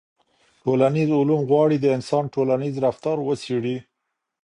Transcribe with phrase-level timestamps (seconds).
[0.63, 3.77] ټولنیز علوم غواړي د انسان ټولنیز رفتار وڅېړي.